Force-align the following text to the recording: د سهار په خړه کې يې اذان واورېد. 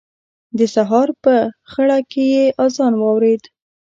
د 0.57 0.59
سهار 0.75 1.09
په 1.23 1.33
خړه 1.71 1.99
کې 2.11 2.23
يې 2.35 2.45
اذان 2.65 2.93
واورېد. 2.97 3.43